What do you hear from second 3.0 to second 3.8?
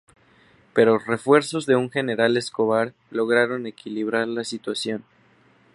lograron